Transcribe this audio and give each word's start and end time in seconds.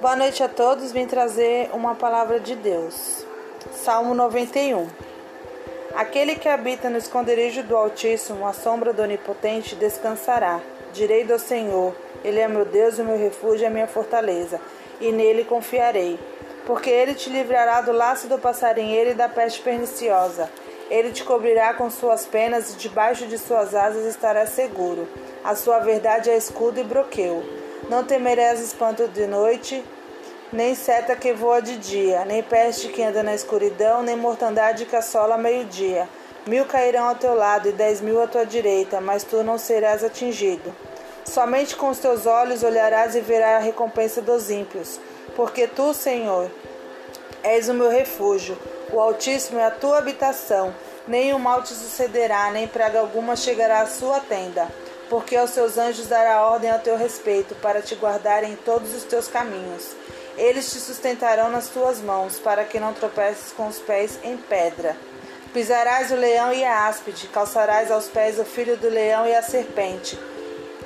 Boa 0.00 0.14
noite 0.14 0.42
a 0.42 0.48
todos. 0.48 0.92
Vim 0.92 1.06
trazer 1.06 1.70
uma 1.72 1.94
palavra 1.94 2.38
de 2.38 2.54
Deus. 2.54 3.26
Salmo 3.72 4.14
91. 4.14 4.88
Aquele 5.94 6.36
que 6.36 6.48
habita 6.48 6.88
no 6.88 6.98
esconderijo 6.98 7.62
do 7.62 7.76
Altíssimo, 7.76 8.46
a 8.46 8.52
sombra 8.52 8.92
do 8.92 9.02
Onipotente, 9.02 9.74
descansará. 9.74 10.60
Direi 10.92 11.24
do 11.24 11.38
Senhor: 11.38 11.94
Ele 12.22 12.38
é 12.38 12.46
meu 12.46 12.64
Deus, 12.64 12.98
o 12.98 13.04
meu 13.04 13.18
refúgio 13.18 13.64
e 13.64 13.66
a 13.66 13.70
minha 13.70 13.86
fortaleza, 13.86 14.60
e 15.00 15.10
nele 15.10 15.44
confiarei. 15.44 16.18
Porque 16.66 16.90
ele 16.90 17.14
te 17.14 17.30
livrará 17.30 17.80
do 17.80 17.92
laço 17.92 18.28
do 18.28 18.38
passarinheiro 18.38 19.10
e 19.10 19.14
da 19.14 19.28
peste 19.28 19.60
perniciosa. 19.62 20.50
Ele 20.88 21.10
te 21.10 21.24
cobrirá 21.24 21.74
com 21.74 21.90
suas 21.90 22.26
penas 22.26 22.72
e 22.72 22.76
debaixo 22.76 23.26
de 23.26 23.38
suas 23.38 23.74
asas 23.74 24.04
estarás 24.04 24.50
seguro. 24.50 25.08
A 25.42 25.54
sua 25.54 25.80
verdade 25.80 26.30
é 26.30 26.36
escudo 26.36 26.80
e 26.80 26.84
broqueu. 26.84 27.42
Não 27.88 28.04
temerás 28.04 28.60
espanto 28.60 29.08
de 29.08 29.26
noite, 29.26 29.84
nem 30.52 30.74
seta 30.74 31.16
que 31.16 31.32
voa 31.32 31.60
de 31.60 31.76
dia, 31.76 32.24
nem 32.24 32.42
peste 32.42 32.88
que 32.88 33.02
anda 33.02 33.22
na 33.22 33.34
escuridão, 33.34 34.02
nem 34.02 34.16
mortandade 34.16 34.86
que 34.86 34.94
assola 34.94 35.36
meio-dia. 35.36 36.08
Mil 36.46 36.64
cairão 36.64 37.08
ao 37.08 37.16
teu 37.16 37.34
lado 37.34 37.68
e 37.68 37.72
dez 37.72 38.00
mil 38.00 38.22
à 38.22 38.26
tua 38.28 38.46
direita, 38.46 39.00
mas 39.00 39.24
tu 39.24 39.42
não 39.42 39.58
serás 39.58 40.04
atingido. 40.04 40.72
Somente 41.24 41.74
com 41.74 41.88
os 41.88 41.98
teus 41.98 42.24
olhos 42.24 42.62
olharás 42.62 43.16
e 43.16 43.20
verás 43.20 43.56
a 43.56 43.64
recompensa 43.66 44.22
dos 44.22 44.48
ímpios, 44.48 45.00
porque 45.34 45.66
tu, 45.66 45.92
Senhor, 45.92 46.48
és 47.46 47.68
o 47.68 47.74
meu 47.74 47.88
refúgio, 47.88 48.58
o 48.92 49.00
Altíssimo 49.00 49.60
é 49.60 49.64
a 49.64 49.70
tua 49.70 49.98
habitação. 49.98 50.74
O 51.34 51.38
mal 51.38 51.62
te 51.62 51.72
sucederá, 51.72 52.50
nem 52.50 52.66
praga 52.66 52.98
alguma 52.98 53.36
chegará 53.36 53.82
à 53.82 53.86
sua 53.86 54.18
tenda, 54.18 54.66
porque 55.08 55.36
aos 55.36 55.50
seus 55.50 55.78
anjos 55.78 56.08
dará 56.08 56.42
ordem 56.42 56.68
a 56.68 56.78
teu 56.78 56.96
respeito, 56.96 57.54
para 57.54 57.80
te 57.80 57.94
guardarem 57.94 58.52
em 58.52 58.56
todos 58.56 58.92
os 58.92 59.04
teus 59.04 59.28
caminhos. 59.28 59.94
Eles 60.36 60.70
te 60.72 60.80
sustentarão 60.80 61.48
nas 61.48 61.68
tuas 61.68 62.00
mãos, 62.00 62.40
para 62.40 62.64
que 62.64 62.80
não 62.80 62.92
tropeces 62.92 63.52
com 63.52 63.68
os 63.68 63.78
pés 63.78 64.18
em 64.24 64.36
pedra. 64.36 64.96
Pisarás 65.52 66.10
o 66.10 66.16
leão 66.16 66.52
e 66.52 66.64
a 66.64 66.88
áspide, 66.88 67.28
calçarás 67.28 67.92
aos 67.92 68.08
pés 68.08 68.40
o 68.40 68.44
filho 68.44 68.76
do 68.76 68.88
leão 68.88 69.24
e 69.24 69.34
a 69.34 69.42
serpente, 69.42 70.18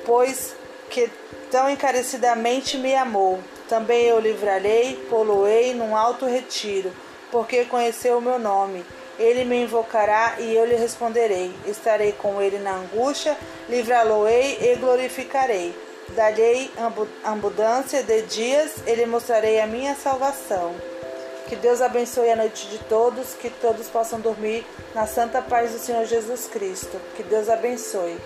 pois 0.05 0.53
que 0.91 1.09
tão 1.49 1.67
encarecidamente 1.67 2.77
me 2.77 2.95
amou. 2.95 3.39
Também 3.71 4.03
eu 4.03 4.19
livrarei, 4.19 4.97
poloei 5.09 5.73
num 5.73 5.95
alto 5.95 6.25
retiro, 6.25 6.91
porque 7.31 7.63
conheceu 7.63 8.17
o 8.17 8.21
meu 8.21 8.37
nome. 8.37 8.85
Ele 9.17 9.45
me 9.45 9.63
invocará 9.63 10.35
e 10.39 10.53
eu 10.53 10.65
lhe 10.65 10.75
responderei. 10.75 11.53
Estarei 11.65 12.11
com 12.11 12.41
ele 12.41 12.59
na 12.59 12.75
angústia, 12.75 13.37
livrá-lo-ei 13.69 14.57
e 14.59 14.75
glorificarei. 14.75 15.73
Darei 16.09 16.69
abundância 17.23 18.03
de 18.03 18.23
dias, 18.23 18.73
ele 18.85 19.05
mostrarei 19.05 19.61
a 19.61 19.67
minha 19.67 19.95
salvação. 19.95 20.75
Que 21.47 21.55
Deus 21.55 21.81
abençoe 21.81 22.29
a 22.29 22.35
noite 22.35 22.67
de 22.67 22.77
todos, 22.77 23.35
que 23.35 23.49
todos 23.49 23.87
possam 23.87 24.19
dormir 24.19 24.65
na 24.93 25.07
santa 25.07 25.41
paz 25.41 25.71
do 25.71 25.79
Senhor 25.79 26.03
Jesus 26.03 26.45
Cristo. 26.47 26.99
Que 27.15 27.23
Deus 27.23 27.47
abençoe. 27.47 28.17